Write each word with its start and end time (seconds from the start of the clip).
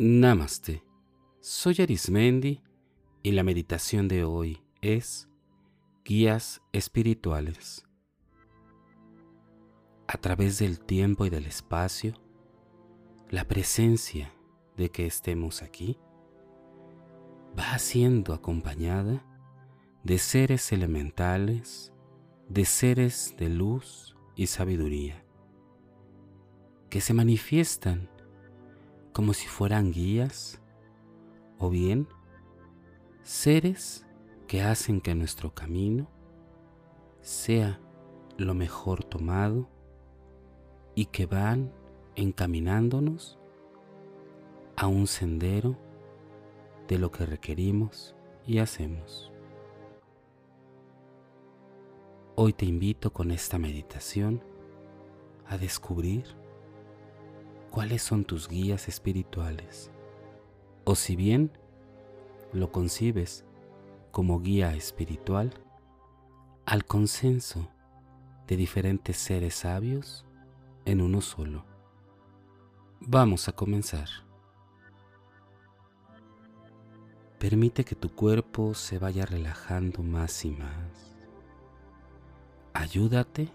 Namaste. 0.00 0.84
Soy 1.40 1.74
Arismendi 1.80 2.62
y 3.24 3.32
la 3.32 3.42
meditación 3.42 4.06
de 4.06 4.22
hoy 4.22 4.62
es 4.80 5.28
Guías 6.04 6.62
Espirituales. 6.70 7.84
A 10.06 10.16
través 10.18 10.60
del 10.60 10.78
tiempo 10.78 11.26
y 11.26 11.30
del 11.30 11.46
espacio, 11.46 12.14
la 13.28 13.48
presencia 13.48 14.32
de 14.76 14.88
que 14.90 15.04
estemos 15.04 15.62
aquí 15.62 15.98
va 17.58 17.76
siendo 17.80 18.34
acompañada 18.34 19.26
de 20.04 20.18
seres 20.18 20.70
elementales, 20.70 21.92
de 22.48 22.64
seres 22.66 23.34
de 23.36 23.48
luz 23.48 24.14
y 24.36 24.46
sabiduría, 24.46 25.24
que 26.88 27.00
se 27.00 27.14
manifiestan 27.14 28.08
como 29.18 29.34
si 29.34 29.48
fueran 29.48 29.90
guías 29.90 30.62
o 31.58 31.70
bien 31.70 32.06
seres 33.24 34.06
que 34.46 34.62
hacen 34.62 35.00
que 35.00 35.12
nuestro 35.16 35.52
camino 35.52 36.08
sea 37.20 37.80
lo 38.36 38.54
mejor 38.54 39.02
tomado 39.02 39.68
y 40.94 41.06
que 41.06 41.26
van 41.26 41.72
encaminándonos 42.14 43.40
a 44.76 44.86
un 44.86 45.08
sendero 45.08 45.76
de 46.86 46.98
lo 47.00 47.10
que 47.10 47.26
requerimos 47.26 48.14
y 48.46 48.58
hacemos. 48.58 49.32
Hoy 52.36 52.52
te 52.52 52.66
invito 52.66 53.12
con 53.12 53.32
esta 53.32 53.58
meditación 53.58 54.44
a 55.44 55.58
descubrir 55.58 56.36
cuáles 57.70 58.02
son 58.02 58.24
tus 58.24 58.48
guías 58.48 58.88
espirituales. 58.88 59.90
O 60.84 60.94
si 60.94 61.16
bien 61.16 61.50
lo 62.52 62.72
concibes 62.72 63.44
como 64.10 64.40
guía 64.40 64.74
espiritual, 64.74 65.52
al 66.64 66.84
consenso 66.84 67.68
de 68.46 68.56
diferentes 68.56 69.16
seres 69.16 69.54
sabios 69.54 70.24
en 70.84 71.00
uno 71.00 71.20
solo. 71.20 71.64
Vamos 73.00 73.48
a 73.48 73.52
comenzar. 73.52 74.08
Permite 77.38 77.84
que 77.84 77.94
tu 77.94 78.14
cuerpo 78.14 78.74
se 78.74 78.98
vaya 78.98 79.24
relajando 79.24 80.02
más 80.02 80.44
y 80.44 80.50
más. 80.50 81.14
Ayúdate 82.72 83.50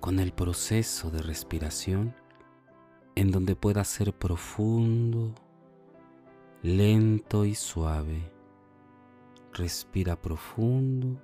con 0.00 0.18
el 0.18 0.32
proceso 0.32 1.10
de 1.10 1.20
respiración 1.20 2.14
en 3.16 3.30
donde 3.30 3.56
pueda 3.56 3.82
ser 3.82 4.12
profundo, 4.12 5.34
lento 6.62 7.46
y 7.46 7.54
suave. 7.54 8.30
Respira 9.54 10.20
profundo, 10.20 11.18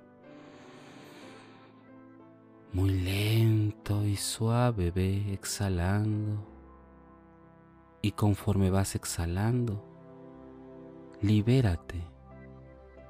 muy 2.73 2.89
lento 2.89 4.03
y 4.05 4.15
suave, 4.15 4.89
ve 4.89 5.33
exhalando. 5.33 6.43
Y 8.01 8.11
conforme 8.13 8.71
vas 8.71 8.95
exhalando, 8.95 9.85
libérate 11.21 12.03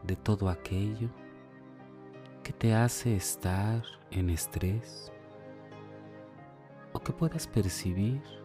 de 0.03 0.17
todo 0.17 0.49
aquello 0.49 1.09
que 2.43 2.51
te 2.51 2.75
hace 2.75 3.15
estar 3.15 3.81
en 4.11 4.29
estrés 4.29 5.09
o 6.91 6.99
que 6.99 7.13
puedas 7.13 7.47
percibir 7.47 8.42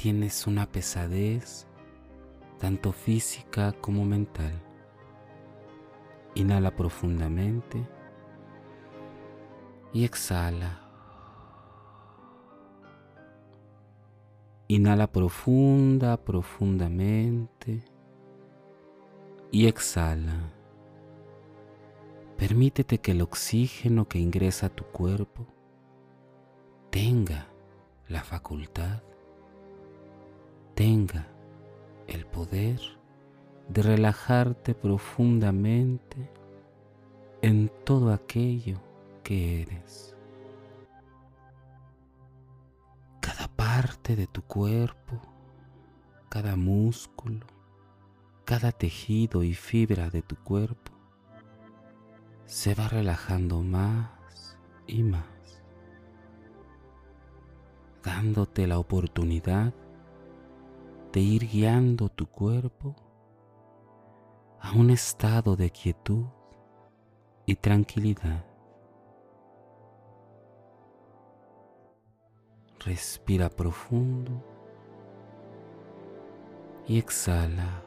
tienes 0.00 0.46
una 0.46 0.64
pesadez 0.64 1.66
tanto 2.58 2.90
física 2.90 3.72
como 3.82 4.06
mental. 4.06 4.62
Inhala 6.34 6.74
profundamente 6.74 7.86
y 9.92 10.04
exhala. 10.04 10.80
Inhala 14.68 15.12
profunda, 15.12 16.16
profundamente 16.16 17.84
y 19.50 19.66
exhala. 19.66 20.50
Permítete 22.38 22.98
que 22.98 23.10
el 23.10 23.20
oxígeno 23.20 24.08
que 24.08 24.18
ingresa 24.18 24.66
a 24.66 24.70
tu 24.70 24.84
cuerpo 24.84 25.46
tenga 26.88 27.48
la 28.08 28.24
facultad 28.24 29.02
tenga 30.80 31.26
el 32.06 32.24
poder 32.24 32.80
de 33.68 33.82
relajarte 33.82 34.74
profundamente 34.74 36.32
en 37.42 37.70
todo 37.84 38.14
aquello 38.14 38.80
que 39.22 39.60
eres. 39.60 40.16
Cada 43.20 43.46
parte 43.48 44.16
de 44.16 44.26
tu 44.26 44.40
cuerpo, 44.40 45.20
cada 46.30 46.56
músculo, 46.56 47.44
cada 48.46 48.72
tejido 48.72 49.42
y 49.42 49.52
fibra 49.52 50.08
de 50.08 50.22
tu 50.22 50.36
cuerpo 50.36 50.92
se 52.46 52.74
va 52.74 52.88
relajando 52.88 53.60
más 53.60 54.56
y 54.86 55.02
más, 55.02 55.62
dándote 58.02 58.66
la 58.66 58.78
oportunidad 58.78 59.74
de 61.12 61.20
ir 61.20 61.48
guiando 61.48 62.08
tu 62.08 62.26
cuerpo 62.26 62.94
a 64.60 64.72
un 64.72 64.90
estado 64.90 65.56
de 65.56 65.70
quietud 65.70 66.26
y 67.46 67.56
tranquilidad. 67.56 68.44
Respira 72.84 73.48
profundo 73.48 74.44
y 76.86 76.98
exhala. 76.98 77.82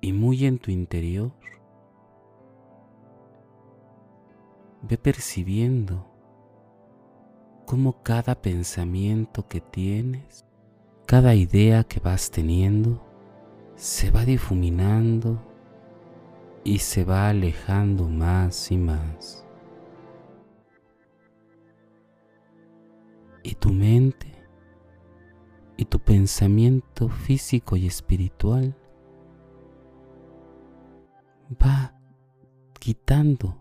Y 0.00 0.12
muy 0.12 0.46
en 0.46 0.58
tu 0.58 0.70
interior, 0.70 1.32
ve 4.82 4.98
percibiendo 4.98 6.11
cómo 7.72 8.02
cada 8.02 8.34
pensamiento 8.34 9.48
que 9.48 9.62
tienes, 9.62 10.44
cada 11.06 11.34
idea 11.34 11.84
que 11.84 12.00
vas 12.00 12.30
teniendo, 12.30 13.02
se 13.76 14.10
va 14.10 14.26
difuminando 14.26 15.40
y 16.64 16.80
se 16.80 17.02
va 17.02 17.30
alejando 17.30 18.10
más 18.10 18.70
y 18.70 18.76
más. 18.76 19.46
Y 23.42 23.54
tu 23.54 23.72
mente 23.72 24.30
y 25.78 25.86
tu 25.86 25.98
pensamiento 25.98 27.08
físico 27.08 27.76
y 27.76 27.86
espiritual 27.86 28.76
va 31.52 31.98
quitando 32.78 33.56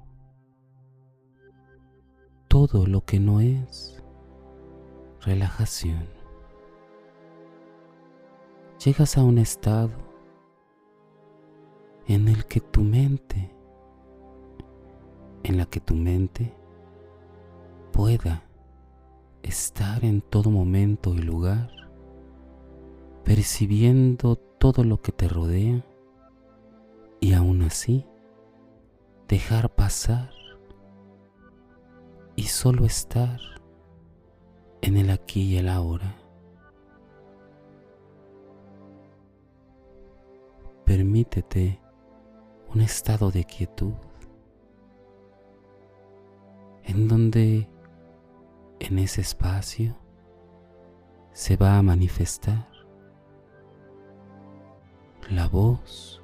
todo 2.49 2.85
lo 2.85 3.05
que 3.05 3.17
no 3.17 3.39
es 3.39 4.00
relajación. 5.23 6.07
Llegas 8.83 9.17
a 9.17 9.23
un 9.23 9.37
estado 9.37 9.91
en 12.07 12.27
el 12.27 12.45
que 12.45 12.59
tu 12.59 12.81
mente, 12.81 13.51
en 15.43 15.57
la 15.57 15.67
que 15.67 15.79
tu 15.79 15.93
mente 15.93 16.53
pueda 17.91 18.43
estar 19.43 20.03
en 20.03 20.21
todo 20.21 20.49
momento 20.49 21.13
y 21.13 21.19
lugar, 21.19 21.69
percibiendo 23.23 24.35
todo 24.35 24.83
lo 24.83 25.01
que 25.01 25.11
te 25.11 25.27
rodea 25.27 25.85
y 27.19 27.33
aún 27.33 27.61
así 27.61 28.05
dejar 29.27 29.69
pasar 29.75 30.31
y 32.35 32.43
solo 32.43 32.85
estar 32.85 33.39
en 34.81 34.97
el 34.97 35.09
aquí 35.09 35.41
y 35.41 35.57
el 35.57 35.69
ahora. 35.69 36.15
Permítete 40.85 41.79
un 42.73 42.81
estado 42.81 43.31
de 43.31 43.45
quietud 43.45 43.93
en 46.83 47.07
donde 47.07 47.69
en 48.79 48.99
ese 48.99 49.21
espacio 49.21 49.95
se 51.31 51.55
va 51.55 51.77
a 51.77 51.81
manifestar 51.81 52.67
la 55.29 55.47
voz, 55.47 56.21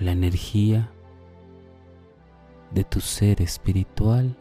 la 0.00 0.12
energía 0.12 0.90
de 2.72 2.82
tu 2.82 3.00
ser 3.00 3.40
espiritual 3.40 4.36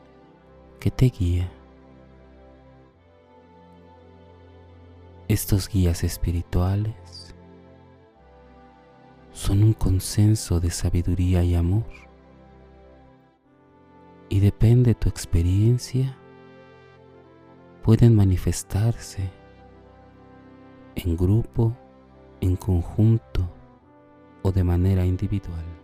que 0.80 0.90
te 0.90 1.10
guía 1.10 1.52
Estos 5.28 5.70
guías 5.70 6.04
espirituales 6.04 7.34
son 9.32 9.64
un 9.64 9.74
consenso 9.74 10.60
de 10.60 10.70
sabiduría 10.70 11.44
y 11.44 11.56
amor. 11.56 11.90
Y 14.30 14.40
depende 14.40 14.92
de 14.92 14.96
tu 14.96 15.10
experiencia, 15.10 16.16
pueden 17.82 18.16
manifestarse 18.16 19.32
en 20.94 21.18
grupo, 21.18 21.76
en 22.40 22.56
conjunto 22.56 23.50
o 24.44 24.52
de 24.52 24.64
manera 24.64 25.08
individual. 25.08 25.75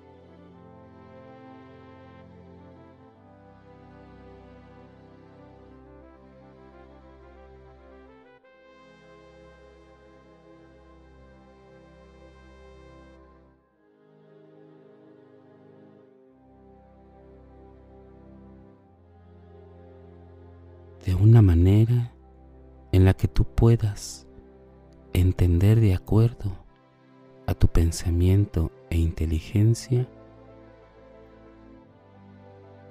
De 21.05 21.15
una 21.15 21.41
manera 21.41 22.13
en 22.91 23.05
la 23.05 23.13
que 23.13 23.27
tú 23.27 23.43
puedas 23.43 24.27
entender 25.13 25.79
de 25.79 25.95
acuerdo 25.95 26.51
a 27.47 27.53
tu 27.53 27.67
pensamiento 27.67 28.71
e 28.89 28.97
inteligencia 28.97 30.07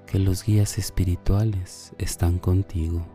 que 0.06 0.18
los 0.18 0.44
guías 0.44 0.76
espirituales 0.76 1.94
están 1.98 2.38
contigo. 2.38 3.06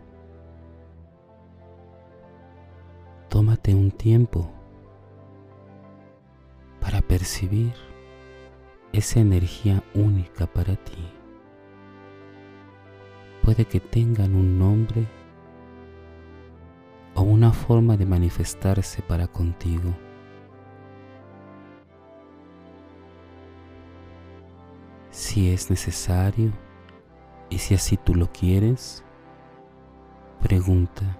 Tómate 3.29 3.75
un 3.75 3.91
tiempo 3.91 4.49
para 6.79 7.01
percibir 7.01 7.73
esa 8.93 9.19
energía 9.19 9.83
única 9.93 10.47
para 10.47 10.77
ti 10.77 11.14
puede 13.45 13.65
que 13.65 13.79
tengan 13.79 14.33
un 14.33 14.57
nombre 14.57 15.05
o 17.13 17.21
una 17.21 17.53
forma 17.53 17.95
de 17.95 18.07
manifestarse 18.07 19.03
para 19.03 19.27
contigo. 19.27 19.93
Si 25.11 25.51
es 25.51 25.69
necesario 25.69 26.51
y 27.51 27.59
si 27.59 27.75
así 27.75 27.97
tú 27.97 28.15
lo 28.15 28.31
quieres, 28.31 29.03
pregunta, 30.41 31.15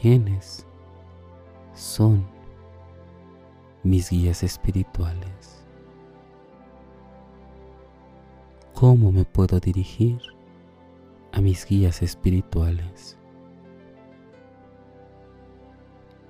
¿quiénes 0.00 0.66
son 1.74 2.26
mis 3.82 4.08
guías 4.08 4.42
espirituales? 4.42 5.61
¿Cómo 8.82 9.12
me 9.12 9.24
puedo 9.24 9.60
dirigir 9.60 10.18
a 11.30 11.40
mis 11.40 11.64
guías 11.64 12.02
espirituales? 12.02 13.16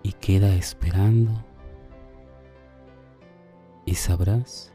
Y 0.03 0.13
queda 0.13 0.55
esperando 0.55 1.33
y 3.87 3.95
sabrás 3.95 4.71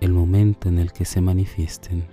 el 0.00 0.12
momento 0.12 0.68
en 0.68 0.80
el 0.80 0.90
que 0.92 1.04
se 1.04 1.20
manifiesten. 1.20 2.04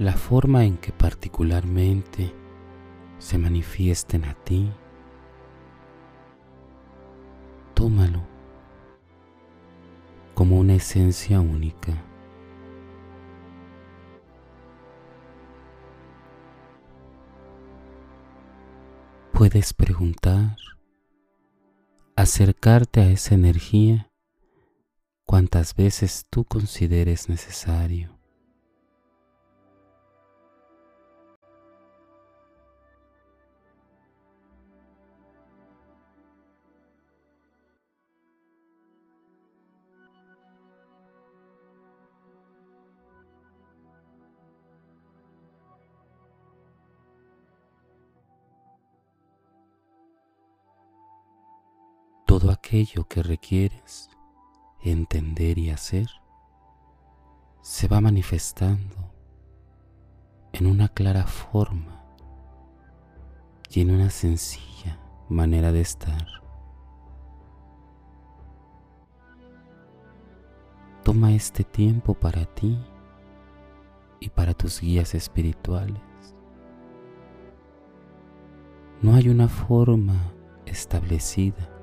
La 0.00 0.14
forma 0.14 0.64
en 0.64 0.78
que 0.78 0.92
particularmente 0.92 2.34
se 3.18 3.36
manifiesten 3.36 4.24
a 4.24 4.32
ti, 4.32 4.72
tómalo 7.74 8.22
como 10.32 10.58
una 10.58 10.72
esencia 10.72 11.38
única. 11.38 12.02
Puedes 19.34 19.74
preguntar, 19.74 20.56
acercarte 22.16 23.02
a 23.02 23.10
esa 23.10 23.34
energía 23.34 24.10
cuantas 25.26 25.74
veces 25.74 26.24
tú 26.30 26.46
consideres 26.46 27.28
necesario. 27.28 28.19
Aquello 52.70 53.02
que 53.08 53.20
requieres 53.20 54.08
entender 54.80 55.58
y 55.58 55.70
hacer 55.70 56.06
se 57.62 57.88
va 57.88 58.00
manifestando 58.00 59.12
en 60.52 60.68
una 60.68 60.86
clara 60.86 61.26
forma 61.26 62.00
y 63.70 63.80
en 63.80 63.90
una 63.90 64.08
sencilla 64.08 65.00
manera 65.28 65.72
de 65.72 65.80
estar. 65.80 66.24
Toma 71.02 71.32
este 71.32 71.64
tiempo 71.64 72.14
para 72.14 72.44
ti 72.54 72.78
y 74.20 74.28
para 74.28 74.54
tus 74.54 74.80
guías 74.80 75.16
espirituales. 75.16 76.00
No 79.02 79.16
hay 79.16 79.28
una 79.28 79.48
forma 79.48 80.14
establecida 80.66 81.79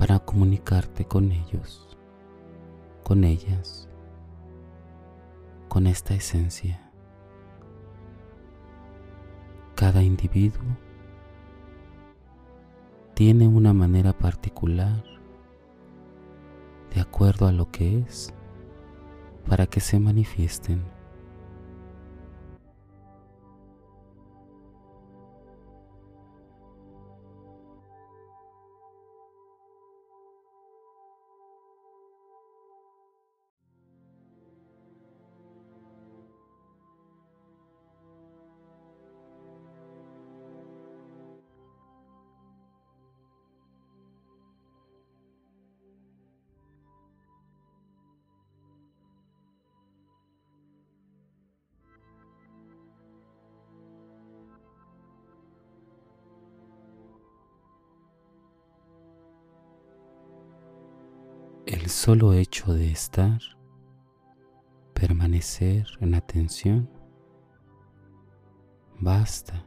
para 0.00 0.18
comunicarte 0.18 1.04
con 1.04 1.30
ellos, 1.30 1.86
con 3.04 3.22
ellas, 3.22 3.86
con 5.68 5.86
esta 5.86 6.14
esencia. 6.14 6.90
Cada 9.74 10.02
individuo 10.02 10.64
tiene 13.12 13.46
una 13.46 13.74
manera 13.74 14.16
particular 14.16 15.04
de 16.94 17.02
acuerdo 17.02 17.46
a 17.46 17.52
lo 17.52 17.70
que 17.70 17.98
es 17.98 18.32
para 19.46 19.66
que 19.66 19.80
se 19.80 20.00
manifiesten. 20.00 20.82
Solo 61.90 62.32
hecho 62.32 62.72
de 62.72 62.90
estar, 62.90 63.40
permanecer 64.94 65.86
en 66.00 66.14
atención, 66.14 66.88
basta 68.98 69.66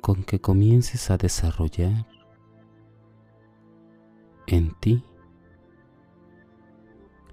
con 0.00 0.24
que 0.24 0.40
comiences 0.40 1.10
a 1.10 1.18
desarrollar 1.18 2.06
en 4.46 4.74
ti 4.80 5.04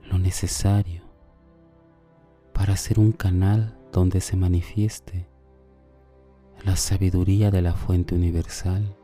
lo 0.03 0.17
necesario 0.17 1.03
para 2.53 2.75
ser 2.75 2.99
un 2.99 3.11
canal 3.11 3.79
donde 3.91 4.19
se 4.19 4.35
manifieste 4.35 5.27
la 6.65 6.75
sabiduría 6.75 7.49
de 7.49 7.61
la 7.61 7.73
fuente 7.73 8.13
universal 8.13 8.95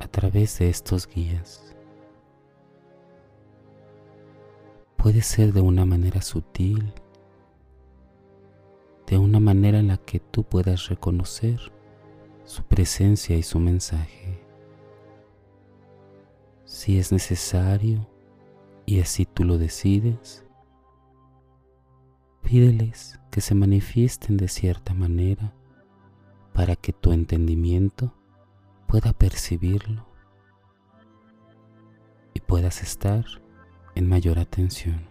a 0.00 0.08
través 0.08 0.58
de 0.58 0.68
estos 0.68 1.06
guías. 1.06 1.71
Puede 5.02 5.22
ser 5.22 5.52
de 5.52 5.60
una 5.60 5.84
manera 5.84 6.22
sutil, 6.22 6.92
de 9.08 9.18
una 9.18 9.40
manera 9.40 9.80
en 9.80 9.88
la 9.88 9.96
que 9.96 10.20
tú 10.20 10.44
puedas 10.44 10.88
reconocer 10.90 11.58
su 12.44 12.62
presencia 12.62 13.36
y 13.36 13.42
su 13.42 13.58
mensaje. 13.58 14.40
Si 16.64 17.00
es 17.00 17.10
necesario 17.10 18.08
y 18.86 19.00
así 19.00 19.26
tú 19.26 19.42
lo 19.42 19.58
decides, 19.58 20.44
pídeles 22.40 23.18
que 23.32 23.40
se 23.40 23.56
manifiesten 23.56 24.36
de 24.36 24.46
cierta 24.46 24.94
manera 24.94 25.52
para 26.52 26.76
que 26.76 26.92
tu 26.92 27.10
entendimiento 27.10 28.14
pueda 28.86 29.12
percibirlo 29.12 30.06
y 32.34 32.38
puedas 32.38 32.84
estar 32.84 33.41
en 33.94 34.08
mayor 34.08 34.38
atención. 34.38 35.08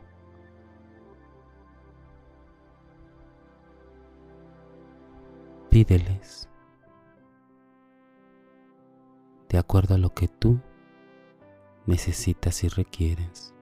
Pídeles 5.69 6.50
de 9.50 9.57
acuerdo 9.57 9.95
a 9.95 9.97
lo 9.97 10.13
que 10.13 10.27
tú 10.27 10.59
necesitas 11.85 12.63
y 12.63 12.69
requieres. 12.69 13.53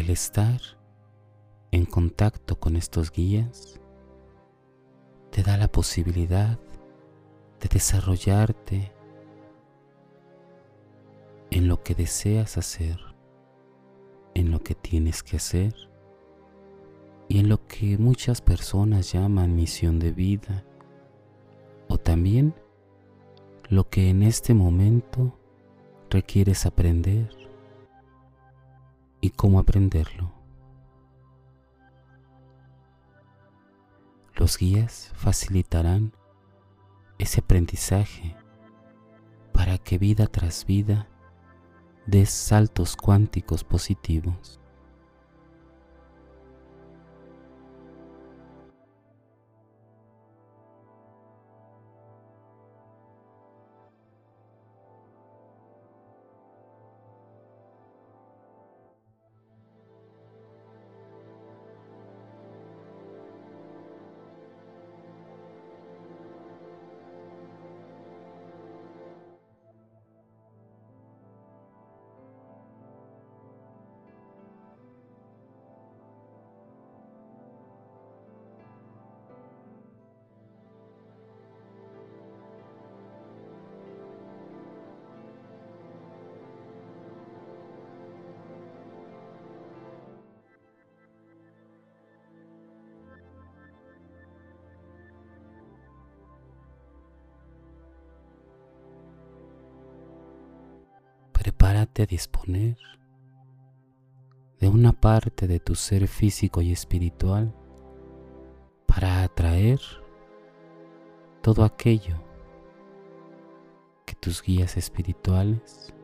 El 0.00 0.10
estar 0.10 0.60
en 1.72 1.84
contacto 1.84 2.58
con 2.58 2.76
estos 2.76 3.12
guías 3.12 3.80
te 5.30 5.42
da 5.42 5.56
la 5.56 5.68
posibilidad 5.68 6.58
de 7.60 7.68
desarrollarte 7.68 8.92
en 11.50 11.68
lo 11.68 11.82
que 11.82 11.94
deseas 11.94 12.56
hacer, 12.56 12.98
en 14.34 14.50
lo 14.50 14.62
que 14.62 14.74
tienes 14.74 15.22
que 15.22 15.36
hacer 15.36 15.74
y 17.28 17.38
en 17.38 17.48
lo 17.48 17.66
que 17.66 17.98
muchas 17.98 18.40
personas 18.40 19.12
llaman 19.12 19.54
misión 19.54 19.98
de 19.98 20.12
vida 20.12 20.64
o 21.88 21.98
también 21.98 22.54
lo 23.68 23.88
que 23.88 24.08
en 24.08 24.22
este 24.22 24.54
momento 24.54 25.38
requieres 26.08 26.64
aprender 26.64 27.39
y 29.20 29.30
cómo 29.30 29.58
aprenderlo. 29.58 30.32
Los 34.34 34.56
guías 34.56 35.10
facilitarán 35.14 36.12
ese 37.18 37.40
aprendizaje 37.40 38.34
para 39.52 39.76
que 39.78 39.98
vida 39.98 40.26
tras 40.26 40.64
vida 40.64 41.08
des 42.06 42.30
saltos 42.30 42.96
cuánticos 42.96 43.64
positivos. 43.64 44.59
Prepárate 101.70 102.02
a 102.02 102.06
disponer 102.06 102.76
de 104.58 104.68
una 104.68 104.92
parte 104.92 105.46
de 105.46 105.60
tu 105.60 105.76
ser 105.76 106.08
físico 106.08 106.62
y 106.62 106.72
espiritual 106.72 107.54
para 108.86 109.22
atraer 109.22 109.78
todo 111.42 111.62
aquello 111.62 112.16
que 114.04 114.16
tus 114.16 114.42
guías 114.42 114.76
espirituales 114.76 115.94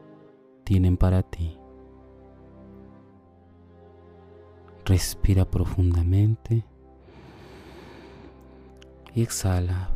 tienen 0.62 0.96
para 0.96 1.24
ti. 1.24 1.58
Respira 4.84 5.44
profundamente 5.44 6.64
y 9.16 9.22
exhala 9.22 9.95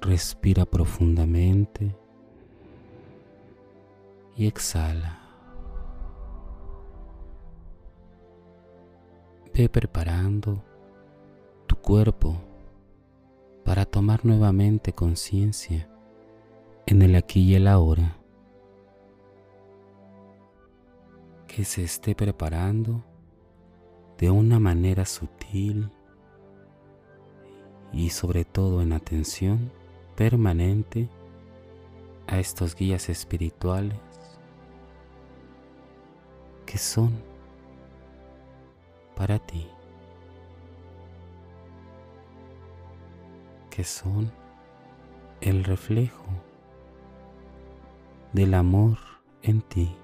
Respira 0.00 0.64
profundamente 0.64 1.94
y 4.36 4.46
exhala. 4.46 5.20
Ve 9.54 9.68
preparando 9.68 10.62
tu 11.66 11.76
cuerpo 11.76 12.36
para 13.64 13.84
tomar 13.84 14.24
nuevamente 14.24 14.92
conciencia 14.92 15.88
en 16.86 17.02
el 17.02 17.16
aquí 17.16 17.40
y 17.40 17.54
el 17.54 17.66
ahora. 17.66 18.18
Que 21.48 21.64
se 21.64 21.82
esté 21.82 22.14
preparando 22.14 23.02
de 24.18 24.30
una 24.30 24.60
manera 24.60 25.04
sutil 25.04 25.90
y 27.92 28.10
sobre 28.10 28.44
todo 28.44 28.82
en 28.82 28.92
atención 28.92 29.72
permanente 30.16 31.08
a 32.26 32.38
estos 32.38 32.74
guías 32.74 33.08
espirituales 33.08 33.98
que 36.64 36.78
son 36.78 37.12
para 39.14 39.38
ti, 39.38 39.68
que 43.70 43.84
son 43.84 44.32
el 45.40 45.64
reflejo 45.64 46.24
del 48.32 48.54
amor 48.54 48.98
en 49.42 49.60
ti. 49.62 49.94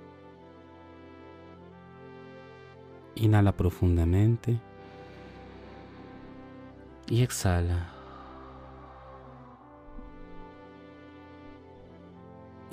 Inhala 3.14 3.52
profundamente 3.52 4.58
Y 7.08 7.22
exhala. 7.22 8.01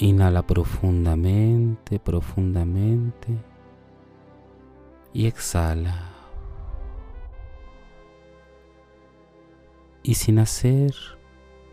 Inhala 0.02 0.48
profundamente, 0.48 2.00
profundamente. 2.00 3.38
Y 5.12 5.26
exhala. 5.26 6.10
Y 10.02 10.14
sin 10.14 10.40
hacer 10.40 10.96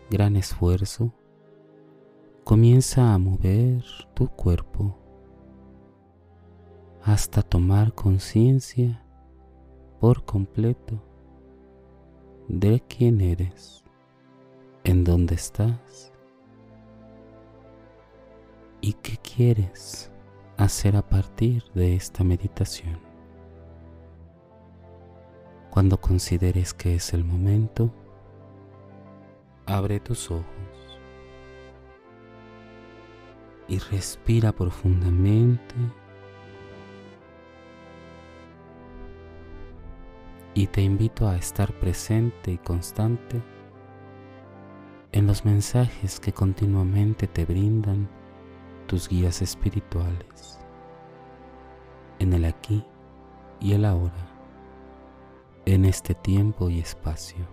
gran 0.09 0.35
esfuerzo, 0.35 1.13
comienza 2.43 3.13
a 3.13 3.17
mover 3.17 3.85
tu 4.13 4.27
cuerpo 4.27 4.97
hasta 7.03 7.41
tomar 7.43 7.93
conciencia 7.93 9.05
por 10.01 10.25
completo 10.25 11.01
de 12.49 12.83
quién 12.89 13.21
eres, 13.21 13.85
en 14.83 15.05
dónde 15.05 15.35
estás 15.35 16.11
y 18.81 18.93
qué 18.93 19.17
quieres 19.17 20.11
hacer 20.57 20.95
a 20.95 21.07
partir 21.07 21.63
de 21.73 21.95
esta 21.95 22.23
meditación. 22.23 22.99
Cuando 25.69 25.99
consideres 25.99 26.73
que 26.73 26.95
es 26.95 27.13
el 27.13 27.23
momento, 27.23 27.91
abre 29.65 29.99
tus 29.99 30.31
ojos 30.31 30.45
y 33.67 33.79
respira 33.79 34.51
profundamente 34.51 35.75
y 40.53 40.65
te 40.67 40.81
invito 40.81 41.27
a 41.27 41.35
estar 41.35 41.71
presente 41.73 42.51
y 42.51 42.57
constante 42.57 43.41
en 45.11 45.27
los 45.27 45.45
mensajes 45.45 46.19
que 46.19 46.33
continuamente 46.33 47.27
te 47.27 47.45
brindan 47.45 48.09
tus 48.87 49.09
guías 49.09 49.41
espirituales, 49.41 50.59
en 52.19 52.33
el 52.33 52.45
aquí 52.45 52.85
y 53.59 53.73
el 53.73 53.83
ahora, 53.83 54.13
en 55.65 55.83
este 55.85 56.15
tiempo 56.15 56.69
y 56.69 56.79
espacio. 56.79 57.45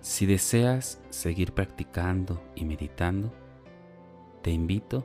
Si 0.00 0.24
deseas 0.24 1.00
seguir 1.10 1.52
practicando 1.52 2.42
y 2.54 2.64
meditando, 2.64 3.32
te 4.42 4.50
invito 4.50 5.04